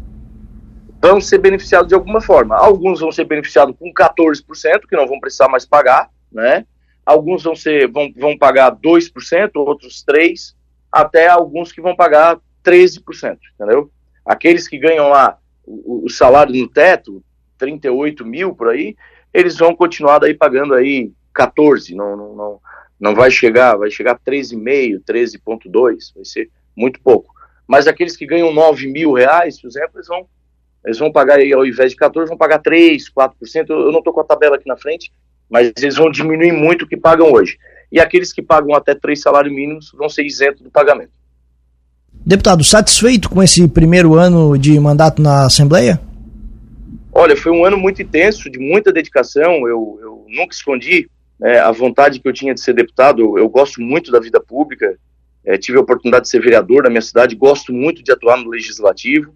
Vão 1.02 1.20
ser 1.20 1.40
beneficiados 1.40 1.88
de 1.88 1.96
alguma 1.96 2.22
forma. 2.22 2.56
Alguns 2.56 3.00
vão 3.00 3.12
ser 3.12 3.26
beneficiados 3.26 3.76
com 3.78 3.92
14%, 3.94 4.44
que 4.88 4.96
não 4.96 5.08
vão 5.08 5.20
precisar 5.20 5.48
mais 5.48 5.66
pagar, 5.66 6.10
né? 6.32 6.66
alguns 7.10 7.44
vão, 7.44 7.56
ser, 7.56 7.88
vão, 7.88 8.12
vão 8.16 8.38
pagar 8.38 8.76
2%, 8.76 9.52
outros 9.56 10.06
3%, 10.08 10.54
até 10.92 11.28
alguns 11.28 11.72
que 11.72 11.82
vão 11.82 11.96
pagar 11.96 12.38
13%, 12.64 13.38
entendeu? 13.56 13.92
Aqueles 14.26 14.68
que 14.68 14.78
ganham 14.78 15.10
lá 15.10 15.38
o, 15.66 16.06
o 16.06 16.10
salário 16.10 16.54
no 16.54 16.68
teto, 16.68 17.24
38 17.60 18.26
mil 18.26 18.56
por 18.56 18.70
aí, 18.70 18.96
eles 19.34 19.58
vão 19.58 19.76
continuar 19.76 20.20
daí 20.20 20.34
pagando 20.34 20.74
aí 20.74 21.12
14, 21.34 21.94
não, 21.94 22.16
não, 22.18 22.36
não, 22.36 22.60
não 23.00 23.16
vai 23.16 23.30
chegar, 23.30 23.76
vai 23.76 23.92
chegar 23.92 24.14
a 24.14 24.20
13,5, 24.20 25.02
13,2, 25.08 26.14
vai 26.16 26.26
ser 26.26 26.50
muito 26.76 27.00
pouco. 27.02 27.34
Mas 27.68 27.86
aqueles 27.86 28.18
que 28.18 28.26
ganham 28.26 28.52
9 28.52 28.88
mil 28.88 29.14
reais, 29.14 29.62
por 29.62 29.68
exemplo, 29.68 29.92
eles 29.96 30.08
vão, 30.08 30.26
eles 30.84 30.98
vão 30.98 31.12
pagar 31.12 31.36
aí, 31.36 31.54
ao 31.54 31.66
invés 31.66 31.92
de 31.92 31.98
14, 31.98 32.30
vão 32.30 32.38
pagar 32.38 32.60
3, 32.60 33.12
4%, 33.12 33.32
eu, 33.70 33.80
eu 33.82 33.92
não 33.92 34.00
estou 34.00 34.14
com 34.14 34.22
a 34.22 34.26
tabela 34.26 34.56
aqui 34.56 34.68
na 34.68 34.78
frente, 34.78 35.12
mas 35.50 35.72
eles 35.78 35.96
vão 35.96 36.10
diminuir 36.10 36.52
muito 36.52 36.86
o 36.86 36.88
que 36.88 36.98
pagam 36.98 37.32
hoje. 37.32 37.58
E 37.92 38.00
aqueles 38.00 38.34
que 38.34 38.42
pagam 38.42 38.74
até 38.76 38.96
três 38.96 39.22
salários 39.22 39.54
mínimos 39.54 39.92
vão 39.94 40.10
ser 40.10 40.24
isentos 40.26 40.62
do 40.62 40.72
pagamento. 40.72 41.12
Deputado, 42.26 42.64
satisfeito 42.64 43.30
com 43.30 43.42
esse 43.42 43.68
primeiro 43.68 44.16
ano 44.16 44.58
de 44.58 44.80
mandato 44.80 45.22
na 45.22 45.46
Assembleia? 45.46 46.00
Olha, 47.20 47.36
foi 47.36 47.52
um 47.52 47.66
ano 47.66 47.78
muito 47.78 48.02
intenso, 48.02 48.50
de 48.50 48.58
muita 48.58 48.94
dedicação. 48.94 49.68
Eu, 49.68 50.00
eu 50.02 50.26
nunca 50.30 50.56
escondi 50.56 51.10
né, 51.38 51.60
a 51.60 51.70
vontade 51.70 52.18
que 52.18 52.26
eu 52.26 52.32
tinha 52.32 52.54
de 52.54 52.62
ser 52.62 52.72
deputado. 52.72 53.22
Eu, 53.22 53.40
eu 53.40 53.50
gosto 53.50 53.82
muito 53.82 54.10
da 54.10 54.22
vida 54.22 54.40
pública. 54.40 54.98
É, 55.44 55.58
tive 55.58 55.78
a 55.78 55.82
oportunidade 55.82 56.24
de 56.24 56.30
ser 56.30 56.40
vereador 56.42 56.84
na 56.84 56.90
minha 56.90 57.02
cidade. 57.02 57.36
Gosto 57.36 57.74
muito 57.74 58.02
de 58.02 58.10
atuar 58.10 58.38
no 58.38 58.50
legislativo. 58.50 59.36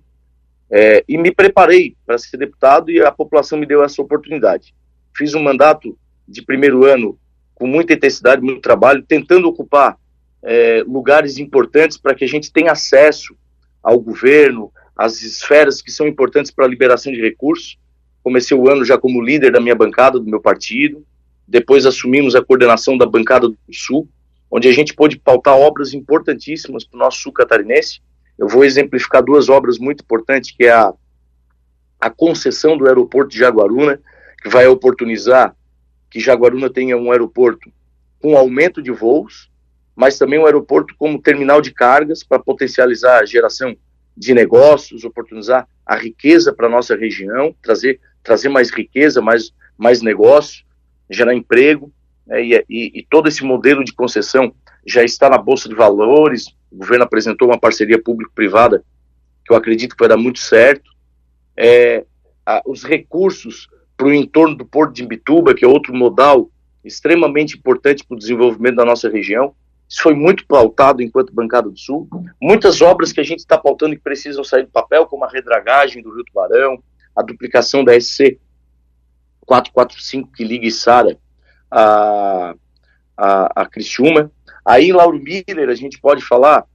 É, 0.71 1.03
e 1.09 1.17
me 1.17 1.29
preparei 1.29 1.93
para 2.05 2.17
ser 2.17 2.37
deputado 2.37 2.89
e 2.89 3.01
a 3.01 3.11
população 3.11 3.59
me 3.59 3.65
deu 3.65 3.83
essa 3.83 4.01
oportunidade. 4.01 4.73
Fiz 5.13 5.33
um 5.33 5.43
mandato 5.43 5.97
de 6.25 6.41
primeiro 6.41 6.85
ano 6.85 7.19
com 7.53 7.67
muita 7.67 7.91
intensidade, 7.91 8.41
muito 8.41 8.61
trabalho, 8.61 9.03
tentando 9.03 9.49
ocupar 9.49 9.97
é, 10.41 10.85
lugares 10.87 11.37
importantes 11.37 11.97
para 11.97 12.15
que 12.15 12.23
a 12.23 12.29
gente 12.29 12.49
tenha 12.49 12.71
acesso 12.71 13.35
ao 13.83 13.99
governo, 13.99 14.71
às 14.95 15.21
esferas 15.21 15.81
que 15.81 15.91
são 15.91 16.07
importantes 16.07 16.51
para 16.51 16.65
a 16.65 16.67
liberação 16.67 17.11
de 17.11 17.21
recursos. 17.21 17.77
Comecei 18.23 18.55
o 18.55 18.69
ano 18.69 18.85
já 18.85 18.97
como 18.97 19.21
líder 19.21 19.51
da 19.51 19.59
minha 19.59 19.75
bancada, 19.75 20.19
do 20.19 20.29
meu 20.29 20.39
partido. 20.39 21.05
Depois 21.47 21.85
assumimos 21.85 22.35
a 22.35 22.43
coordenação 22.43 22.97
da 22.97 23.05
bancada 23.05 23.49
do 23.49 23.57
Sul, 23.71 24.07
onde 24.49 24.67
a 24.67 24.71
gente 24.71 24.93
pôde 24.93 25.17
pautar 25.17 25.57
obras 25.57 25.93
importantíssimas 25.93 26.85
para 26.85 26.95
o 26.95 26.99
nosso 26.99 27.19
sul 27.19 27.33
catarinense. 27.33 28.01
Eu 28.37 28.47
vou 28.47 28.63
exemplificar 28.63 29.23
duas 29.23 29.49
obras 29.49 29.77
muito 29.77 30.03
importantes, 30.03 30.51
que 30.51 30.65
é 30.65 30.71
a, 30.71 30.93
a 31.99 32.09
concessão 32.09 32.77
do 32.77 32.87
aeroporto 32.87 33.31
de 33.31 33.39
Jaguaruna, 33.39 33.99
que 34.41 34.49
vai 34.49 34.67
oportunizar 34.67 35.55
que 36.09 36.19
Jaguaruna 36.19 36.69
tenha 36.69 36.95
um 36.95 37.11
aeroporto 37.11 37.71
com 38.21 38.37
aumento 38.37 38.81
de 38.81 38.91
voos, 38.91 39.49
mas 39.95 40.17
também 40.17 40.39
um 40.39 40.45
aeroporto 40.45 40.95
como 40.97 41.21
terminal 41.21 41.61
de 41.61 41.71
cargas 41.71 42.23
para 42.23 42.39
potencializar 42.39 43.19
a 43.19 43.25
geração 43.25 43.75
de 44.15 44.33
negócios, 44.33 45.03
oportunizar 45.03 45.67
a 45.85 45.95
riqueza 45.95 46.53
para 46.53 46.67
a 46.67 46.69
nossa 46.69 46.95
região, 46.95 47.55
trazer, 47.61 47.99
trazer 48.23 48.49
mais 48.49 48.69
riqueza, 48.69 49.21
mais, 49.21 49.53
mais 49.77 50.01
negócio, 50.01 50.63
gerar 51.09 51.33
emprego, 51.33 51.91
né, 52.25 52.43
e, 52.43 52.53
e, 52.69 52.99
e, 52.99 53.07
todo 53.09 53.27
esse 53.27 53.43
modelo 53.43 53.83
de 53.83 53.93
concessão 53.93 54.53
já 54.85 55.03
está 55.03 55.29
na 55.29 55.37
Bolsa 55.37 55.67
de 55.67 55.75
Valores, 55.75 56.47
o 56.71 56.77
governo 56.77 57.03
apresentou 57.03 57.49
uma 57.49 57.59
parceria 57.59 58.01
público-privada 58.01 58.83
que 59.45 59.51
eu 59.51 59.57
acredito 59.57 59.95
que 59.95 59.99
vai 59.99 60.09
dar 60.09 60.17
muito 60.17 60.39
certo, 60.39 60.89
é, 61.55 62.05
a, 62.45 62.61
os 62.65 62.83
recursos 62.83 63.67
para 63.97 64.07
o 64.07 64.13
entorno 64.13 64.55
do 64.55 64.65
Porto 64.65 64.93
de 64.93 65.03
Imbituba, 65.03 65.53
que 65.53 65.65
é 65.65 65.67
outro 65.67 65.93
modal 65.93 66.49
extremamente 66.83 67.57
importante 67.57 68.03
para 68.03 68.15
o 68.15 68.19
desenvolvimento 68.19 68.75
da 68.75 68.85
nossa 68.85 69.09
região, 69.09 69.55
isso 69.93 70.01
foi 70.01 70.15
muito 70.15 70.47
pautado 70.47 71.03
enquanto 71.03 71.31
Bancada 71.31 71.69
do 71.69 71.77
Sul. 71.77 72.09
Muitas 72.41 72.81
obras 72.81 73.11
que 73.11 73.21
a 73.21 73.23
gente 73.23 73.41
está 73.41 73.59
pautando 73.59 73.95
que 73.95 74.01
precisam 74.01 74.43
sair 74.43 74.63
do 74.63 74.71
papel, 74.71 75.05
como 75.05 75.23
a 75.23 75.29
redragagem 75.29 76.01
do 76.01 76.11
Rio 76.11 76.25
Tubarão, 76.25 76.81
a 77.15 77.21
duplicação 77.21 77.83
da 77.83 77.93
SC 77.93 78.39
445 79.45 80.31
que 80.31 80.43
liga 80.43 80.67
Sara 80.71 81.15
a, 81.69 82.55
a, 83.15 83.61
a 83.61 83.65
Criciúma. 83.67 84.31
Aí 84.65 84.87
em 84.87 84.93
Lauro 84.93 85.19
Miller 85.19 85.69
a 85.69 85.75
gente 85.75 86.01
pode 86.01 86.23
falar 86.23 86.65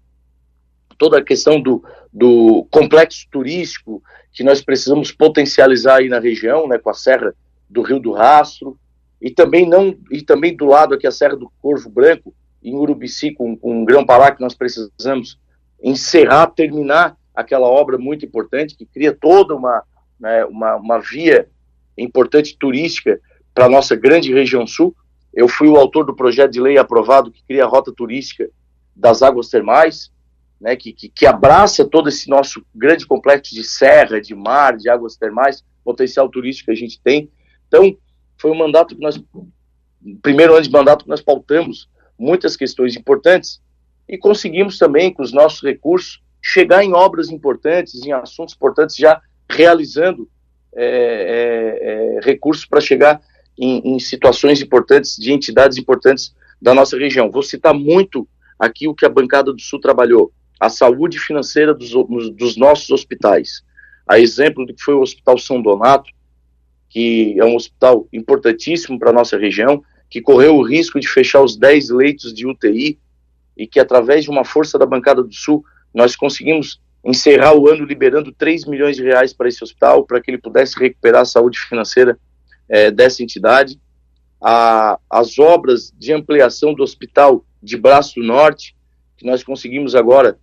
toda 0.96 1.18
a 1.18 1.24
questão 1.24 1.60
do, 1.60 1.82
do 2.12 2.68
complexo 2.70 3.26
turístico 3.32 4.00
que 4.32 4.44
nós 4.44 4.62
precisamos 4.62 5.10
potencializar 5.10 5.96
aí 5.96 6.08
na 6.08 6.20
região, 6.20 6.68
né, 6.68 6.78
com 6.78 6.90
a 6.90 6.94
Serra 6.94 7.34
do 7.68 7.82
Rio 7.82 7.98
do 7.98 8.12
Rastro, 8.12 8.78
e 9.20 9.28
também 9.28 9.68
não 9.68 9.98
e 10.12 10.22
também 10.22 10.56
do 10.56 10.66
lado 10.66 10.94
aqui 10.94 11.04
a 11.04 11.10
Serra 11.10 11.34
do 11.34 11.50
Corvo 11.60 11.90
Branco, 11.90 12.32
em 12.62 12.74
Urubici 12.74 13.32
com, 13.32 13.56
com 13.56 13.84
Grão-Pará, 13.84 14.32
que 14.32 14.40
nós 14.40 14.54
precisamos 14.54 15.38
encerrar, 15.82 16.48
terminar 16.48 17.16
aquela 17.34 17.68
obra 17.68 17.96
muito 17.98 18.24
importante, 18.24 18.76
que 18.76 18.84
cria 18.84 19.14
toda 19.14 19.54
uma, 19.54 19.82
né, 20.18 20.44
uma, 20.44 20.76
uma 20.76 20.98
via 20.98 21.48
importante 21.96 22.56
turística 22.58 23.20
para 23.54 23.66
a 23.66 23.68
nossa 23.68 23.94
grande 23.94 24.32
região 24.32 24.66
sul. 24.66 24.94
Eu 25.32 25.46
fui 25.46 25.68
o 25.68 25.76
autor 25.76 26.04
do 26.04 26.16
projeto 26.16 26.52
de 26.52 26.60
lei 26.60 26.78
aprovado 26.78 27.30
que 27.30 27.44
cria 27.44 27.64
a 27.64 27.68
rota 27.68 27.92
turística 27.92 28.48
das 28.94 29.22
águas 29.22 29.48
termais, 29.48 30.10
né, 30.60 30.74
que, 30.74 30.92
que, 30.92 31.08
que 31.08 31.26
abraça 31.26 31.84
todo 31.84 32.08
esse 32.08 32.28
nosso 32.28 32.64
grande 32.74 33.06
complexo 33.06 33.54
de 33.54 33.62
serra, 33.62 34.20
de 34.20 34.34
mar, 34.34 34.76
de 34.76 34.88
águas 34.88 35.16
termais, 35.16 35.64
potencial 35.84 36.28
turístico 36.28 36.66
que 36.66 36.72
a 36.72 36.76
gente 36.76 37.00
tem. 37.00 37.30
Então, 37.68 37.96
foi 38.36 38.50
um 38.50 38.56
mandato 38.56 38.96
que 38.96 39.00
nós, 39.00 39.22
primeiro 40.20 40.54
ano 40.54 40.62
de 40.62 40.70
mandato 40.70 41.04
que 41.04 41.10
nós 41.10 41.20
pautamos 41.20 41.88
muitas 42.18 42.56
questões 42.56 42.96
importantes 42.96 43.60
e 44.08 44.16
conseguimos 44.16 44.78
também, 44.78 45.12
com 45.12 45.22
os 45.22 45.32
nossos 45.32 45.62
recursos, 45.62 46.22
chegar 46.42 46.82
em 46.82 46.94
obras 46.94 47.28
importantes, 47.28 47.94
em 48.04 48.12
assuntos 48.12 48.54
importantes, 48.54 48.96
já 48.96 49.20
realizando 49.50 50.28
é, 50.74 50.84
é, 50.84 52.16
é, 52.16 52.20
recursos 52.22 52.64
para 52.64 52.80
chegar 52.80 53.20
em, 53.58 53.94
em, 53.94 53.98
situações 53.98 54.62
importantes, 54.62 55.16
de 55.16 55.32
entidades 55.32 55.76
importantes 55.76 56.34
da 56.60 56.74
nossa 56.74 56.96
região. 56.96 57.30
Vou 57.30 57.42
citar 57.42 57.74
muito 57.74 58.26
aqui 58.58 58.88
o 58.88 58.94
que 58.94 59.04
a 59.04 59.10
Bancada 59.10 59.52
do 59.52 59.60
Sul 59.60 59.80
trabalhou: 59.80 60.32
a 60.58 60.68
saúde 60.68 61.18
financeira 61.18 61.74
dos, 61.74 61.90
dos 62.34 62.56
nossos 62.56 62.90
hospitais. 62.90 63.62
A 64.06 64.18
exemplo 64.18 64.64
do 64.64 64.72
que 64.72 64.82
foi 64.82 64.94
o 64.94 65.02
Hospital 65.02 65.36
São 65.36 65.60
Donato, 65.60 66.10
que 66.88 67.38
é 67.38 67.44
um 67.44 67.56
hospital 67.56 68.08
importantíssimo 68.10 68.98
para 68.98 69.10
a 69.10 69.12
nossa 69.12 69.36
região, 69.36 69.82
que 70.10 70.20
correu 70.20 70.56
o 70.56 70.62
risco 70.62 70.98
de 70.98 71.08
fechar 71.08 71.42
os 71.42 71.56
10 71.56 71.90
leitos 71.90 72.32
de 72.32 72.46
UTI 72.46 72.98
e 73.56 73.66
que, 73.66 73.80
através 73.80 74.24
de 74.24 74.30
uma 74.30 74.44
força 74.44 74.78
da 74.78 74.86
bancada 74.86 75.22
do 75.22 75.32
Sul, 75.32 75.64
nós 75.92 76.16
conseguimos 76.16 76.80
encerrar 77.04 77.54
o 77.54 77.68
ano 77.68 77.84
liberando 77.84 78.32
3 78.32 78.64
milhões 78.64 78.96
de 78.96 79.02
reais 79.02 79.32
para 79.32 79.48
esse 79.48 79.62
hospital, 79.62 80.04
para 80.04 80.20
que 80.20 80.30
ele 80.30 80.38
pudesse 80.38 80.78
recuperar 80.78 81.22
a 81.22 81.26
saúde 81.26 81.58
financeira 81.58 82.18
é, 82.68 82.90
dessa 82.90 83.22
entidade. 83.22 83.80
A, 84.40 84.98
as 85.10 85.38
obras 85.38 85.92
de 85.98 86.12
ampliação 86.12 86.72
do 86.72 86.82
hospital 86.82 87.44
de 87.62 87.76
Braço 87.76 88.20
Norte, 88.20 88.76
que 89.16 89.26
nós 89.26 89.42
conseguimos 89.42 89.94
agora, 89.94 90.38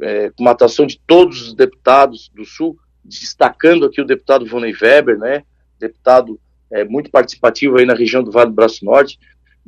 é, 0.00 0.30
com 0.30 0.42
uma 0.42 0.50
atuação 0.50 0.86
de 0.86 1.00
todos 1.06 1.42
os 1.42 1.54
deputados 1.54 2.30
do 2.34 2.44
Sul, 2.44 2.76
destacando 3.04 3.86
aqui 3.86 4.00
o 4.00 4.06
deputado 4.06 4.46
Vonei 4.46 4.74
Weber, 4.80 5.16
né, 5.16 5.44
deputado 5.78 6.40
é, 6.70 6.84
muito 6.84 7.10
participativo 7.10 7.78
aí 7.78 7.86
na 7.86 7.94
região 7.94 8.22
do 8.22 8.30
Vale 8.30 8.50
do 8.50 8.56
Braço 8.56 8.84
Norte. 8.84 9.18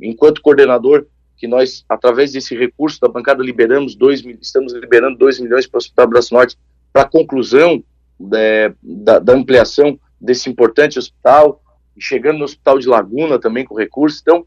Enquanto 0.01 0.41
coordenador, 0.41 1.05
que 1.37 1.47
nós, 1.47 1.85
através 1.87 2.33
desse 2.33 2.55
recurso 2.55 2.99
da 2.99 3.07
bancada, 3.07 3.41
liberamos 3.41 3.95
dois, 3.95 4.23
estamos 4.41 4.73
liberando 4.73 5.17
2 5.17 5.39
milhões 5.39 5.65
para 5.65 5.77
o 5.77 5.79
Hospital 5.79 6.07
Braço 6.07 6.33
Norte 6.33 6.57
para 6.91 7.03
a 7.03 7.09
conclusão 7.09 7.81
é, 8.33 8.73
da, 8.81 9.19
da, 9.19 9.33
ampliação 9.33 9.97
desse 10.19 10.49
importante 10.49 10.99
hospital, 10.99 11.63
chegando 11.97 12.39
no 12.39 12.43
Hospital 12.43 12.77
de 12.77 12.87
Laguna 12.87 13.39
também 13.39 13.65
com 13.65 13.73
recurso. 13.73 14.19
Então, 14.21 14.45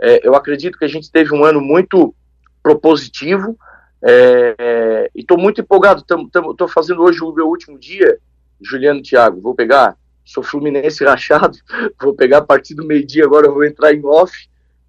é, 0.00 0.26
eu 0.26 0.34
acredito 0.34 0.78
que 0.78 0.84
a 0.84 0.88
gente 0.88 1.10
teve 1.10 1.34
um 1.34 1.44
ano 1.44 1.60
muito 1.60 2.14
propositivo 2.62 3.58
é, 4.02 4.54
é 4.58 5.10
e 5.14 5.20
estou 5.20 5.36
muito 5.36 5.60
empolgado. 5.60 6.00
Estou 6.00 6.68
fazendo 6.68 7.02
hoje 7.02 7.22
o 7.22 7.32
meu 7.32 7.48
último 7.48 7.78
dia, 7.78 8.18
Juliano 8.60 9.02
Thiago. 9.02 9.40
Vou 9.42 9.54
pegar 9.54 9.94
sou 10.24 10.42
Fluminense 10.42 11.04
rachado, 11.04 11.56
vou 12.00 12.14
pegar 12.14 12.38
a 12.38 12.42
partir 12.42 12.74
do 12.74 12.86
meio-dia 12.86 13.24
agora, 13.24 13.46
eu 13.46 13.54
vou 13.54 13.64
entrar 13.64 13.92
em 13.92 14.04
off 14.04 14.32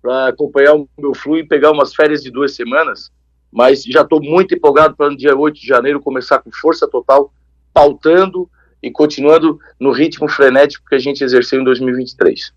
para 0.02 0.28
acompanhar 0.28 0.76
o 0.76 0.90
meu 0.98 1.14
flu 1.14 1.38
e 1.38 1.46
pegar 1.46 1.72
umas 1.72 1.94
férias 1.94 2.24
de 2.24 2.32
duas 2.32 2.56
semanas, 2.56 3.12
mas 3.52 3.84
já 3.84 4.02
estou 4.02 4.22
muito 4.22 4.56
empolgado 4.56 4.96
para 4.96 5.10
no 5.10 5.18
dia 5.18 5.36
8 5.36 5.60
de 5.60 5.68
janeiro 5.68 6.02
começar 6.02 6.40
com 6.40 6.52
força 6.52 6.88
total, 6.88 7.32
pautando 7.74 8.50
e 8.82 8.90
continuando 8.90 9.60
no 9.80 9.92
ritmo 9.92 10.28
frenético 10.28 10.88
que 10.90 10.96
a 10.96 11.00
gente 11.00 11.24
exerceu 11.24 11.62
em 11.62 11.64
2023. 11.64 12.52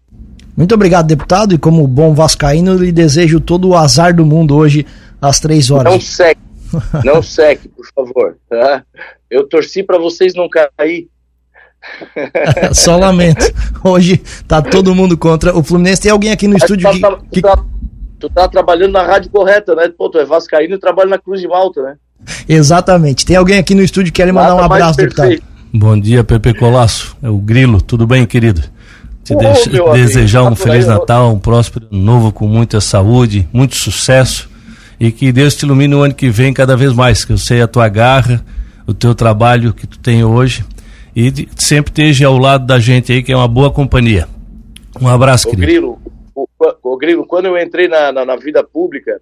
Muito 0.57 0.75
obrigado, 0.75 1.07
deputado, 1.07 1.53
e 1.53 1.59
como 1.59 1.87
bom 1.87 2.15
vascaíno, 2.15 2.77
lhe 2.77 2.93
desejo 2.93 3.41
todo 3.41 3.69
o 3.69 3.77
azar 3.77 4.15
do 4.15 4.25
mundo 4.25 4.57
hoje 4.57 4.87
às 5.21 5.41
três 5.41 5.71
horas. 5.71 5.93
Não 5.93 6.01
seque, 6.01 6.41
não 7.05 7.23
seque, 7.23 7.69
por 7.69 7.87
favor. 7.93 8.39
Tá? 8.49 8.85
Eu 9.29 9.47
torci 9.49 9.83
para 9.83 9.99
vocês 9.99 10.33
não 10.35 10.49
cair 10.49 11.09
Só 12.73 12.97
lamento. 12.97 13.53
Hoje 13.83 14.23
tá 14.47 14.63
todo 14.63 14.95
mundo 14.95 15.17
contra 15.17 15.57
o 15.57 15.63
Fluminense. 15.63 16.03
Tem 16.03 16.13
alguém 16.13 16.33
aqui 16.33 16.47
no 16.47 16.55
Mas 16.55 16.63
estúdio 16.63 16.91
tu 16.91 17.01
tá, 17.01 17.17
que, 17.31 17.41
tu, 17.41 17.43
tá, 17.43 17.65
tu 18.21 18.31
tá 18.31 18.49
trabalhando 18.49 18.93
na 18.93 19.03
rádio 19.03 19.31
correta, 19.31 19.75
né? 19.75 19.91
Pô, 19.97 20.09
tu 20.09 20.19
é 20.19 20.25
vascaíno 20.25 20.75
e 20.75 20.79
trabalha 20.79 21.11
na 21.11 21.19
Cruz 21.19 21.41
de 21.41 21.49
Malta, 21.49 21.83
né? 21.83 21.95
Exatamente. 22.49 23.25
Tem 23.25 23.37
alguém 23.37 23.59
aqui 23.59 23.75
no 23.75 23.83
estúdio 23.83 24.13
que 24.13 24.21
quer 24.21 24.27
lhe 24.27 24.33
mandar 24.33 24.55
um 24.55 24.61
abraço, 24.61 24.97
deputado. 24.97 25.43
Bom 25.73 25.99
dia, 25.99 26.23
Pepe 26.23 26.55
Colasso. 26.55 27.17
É 27.23 27.29
o 27.29 27.39
Grilo. 27.39 27.81
Tudo 27.81 28.07
bem, 28.07 28.25
querido? 28.27 28.63
Te 29.25 29.35
oh, 29.35 29.93
desejar 29.93 30.41
amigo, 30.41 30.53
um 30.53 30.57
tá 30.57 30.63
Feliz 30.63 30.87
Natal, 30.87 31.33
um 31.33 31.39
próspero 31.39 31.87
novo 31.91 32.31
com 32.31 32.47
muita 32.47 32.79
saúde, 32.81 33.49
muito 33.53 33.75
sucesso 33.75 34.51
e 35.01 35.11
que 35.11 35.33
Deus 35.33 35.55
te 35.55 35.65
ilumine 35.65 35.95
no 35.95 36.03
ano 36.03 36.15
que 36.15 36.29
vem 36.29 36.53
cada 36.53 36.77
vez 36.77 36.93
mais, 36.93 37.25
que 37.25 37.33
eu 37.33 37.39
sei 37.39 37.63
a 37.63 37.67
tua 37.67 37.89
garra, 37.89 38.45
o 38.87 38.93
teu 38.93 39.15
trabalho 39.15 39.73
que 39.73 39.87
tu 39.87 39.99
tem 39.99 40.23
hoje 40.23 40.63
e 41.15 41.49
sempre 41.57 41.91
esteja 41.91 42.27
ao 42.27 42.39
lado 42.39 42.67
da 42.67 42.79
gente 42.79 43.13
aí, 43.13 43.23
que 43.23 43.33
é 43.33 43.37
uma 43.37 43.49
boa 43.49 43.73
companhia. 43.73 44.29
Um 45.01 45.09
abraço, 45.09 45.49
o 45.49 45.51
querido. 45.51 45.67
Grilo, 45.67 46.01
o, 46.35 46.49
o, 46.83 46.97
Grilo, 46.97 47.27
quando 47.27 47.47
eu 47.47 47.59
entrei 47.59 47.89
na, 47.89 48.11
na, 48.13 48.25
na 48.25 48.37
vida 48.37 48.65
pública, 48.65 49.21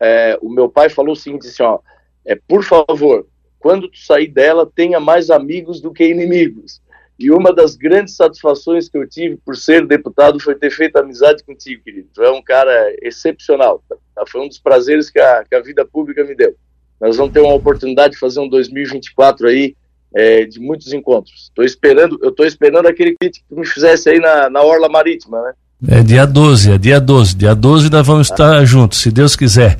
é, 0.00 0.38
o 0.42 0.50
meu 0.50 0.68
pai 0.68 0.88
falou 0.88 1.12
o 1.12 1.16
seguinte, 1.16 1.46
assim, 1.46 1.62
ó, 1.62 1.78
é, 2.24 2.38
por 2.48 2.62
favor, 2.62 3.26
quando 3.58 3.88
tu 3.88 3.98
sair 3.98 4.28
dela, 4.28 4.70
tenha 4.74 5.00
mais 5.00 5.30
amigos 5.30 5.80
do 5.80 5.92
que 5.92 6.04
inimigos. 6.04 6.82
E 7.18 7.30
uma 7.30 7.52
das 7.52 7.76
grandes 7.76 8.16
satisfações 8.16 8.88
que 8.88 8.98
eu 8.98 9.08
tive 9.08 9.36
por 9.36 9.56
ser 9.56 9.86
deputado 9.86 10.40
foi 10.40 10.54
ter 10.54 10.70
feito 10.70 10.96
amizade 10.96 11.44
contigo, 11.44 11.82
querido. 11.84 12.08
Tu 12.12 12.22
é 12.22 12.30
um 12.30 12.42
cara 12.42 12.94
excepcional. 13.00 13.82
Tá? 13.88 14.24
Foi 14.26 14.40
um 14.40 14.48
dos 14.48 14.58
prazeres 14.58 15.08
que 15.10 15.20
a, 15.20 15.44
que 15.44 15.54
a 15.54 15.60
vida 15.60 15.84
pública 15.84 16.24
me 16.24 16.34
deu. 16.34 16.54
Nós 17.00 17.16
vamos 17.16 17.32
ter 17.32 17.40
uma 17.40 17.54
oportunidade 17.54 18.14
de 18.14 18.18
fazer 18.18 18.40
um 18.40 18.48
2024 18.48 19.46
aí 19.46 19.76
é, 20.14 20.44
de 20.44 20.60
muitos 20.60 20.92
encontros. 20.92 21.50
Tô 21.54 21.62
esperando, 21.62 22.18
eu 22.22 22.30
estou 22.30 22.46
esperando 22.46 22.86
aquele 22.86 23.14
que 23.20 23.30
tu 23.30 23.56
me 23.56 23.66
fizesse 23.66 24.08
aí 24.08 24.18
na, 24.18 24.48
na 24.48 24.62
Orla 24.62 24.88
Marítima, 24.88 25.42
né? 25.42 25.52
É 25.86 26.02
dia 26.02 26.26
12, 26.26 26.72
é 26.72 26.78
dia 26.78 27.00
12. 27.00 27.36
Dia 27.36 27.54
12 27.54 27.90
nós 27.90 28.06
vamos 28.06 28.30
ah. 28.30 28.34
estar 28.34 28.64
juntos, 28.64 29.00
se 29.00 29.10
Deus 29.10 29.36
quiser. 29.36 29.78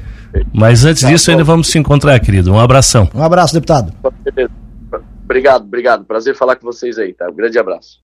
Mas 0.52 0.84
antes 0.84 1.02
tá, 1.02 1.08
disso, 1.08 1.30
ainda 1.30 1.44
vamos 1.44 1.68
se 1.68 1.78
encontrar, 1.78 2.18
querido. 2.18 2.52
Um 2.52 2.58
abração. 2.58 3.08
Um 3.14 3.22
abraço, 3.22 3.54
deputado. 3.54 3.92
Obrigado, 5.24 5.64
obrigado. 5.64 6.04
Prazer 6.04 6.34
falar 6.34 6.56
com 6.56 6.66
vocês 6.66 6.98
aí, 6.98 7.14
tá? 7.14 7.28
Um 7.30 7.34
grande 7.34 7.58
abraço. 7.58 7.90